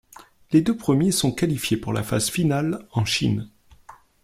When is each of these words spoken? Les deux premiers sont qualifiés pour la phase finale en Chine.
Les 0.51 0.61
deux 0.63 0.75
premiers 0.75 1.11
sont 1.11 1.31
qualifiés 1.31 1.77
pour 1.77 1.93
la 1.93 2.01
phase 2.01 2.31
finale 2.31 2.87
en 2.91 3.05
Chine. 3.05 3.51